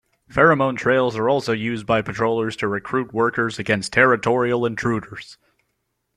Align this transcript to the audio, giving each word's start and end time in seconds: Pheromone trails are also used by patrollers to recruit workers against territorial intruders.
Pheromone 0.31 0.77
trails 0.77 1.15
are 1.15 1.29
also 1.29 1.51
used 1.51 1.85
by 1.85 2.01
patrollers 2.01 2.55
to 2.55 2.67
recruit 2.67 3.13
workers 3.13 3.59
against 3.59 3.93
territorial 3.93 4.65
intruders. 4.65 5.37